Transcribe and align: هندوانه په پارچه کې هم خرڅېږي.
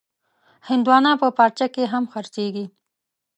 هندوانه 0.67 1.11
په 1.21 1.27
پارچه 1.37 1.67
کې 1.73 1.83
هم 1.93 2.03
خرڅېږي. 2.13 2.65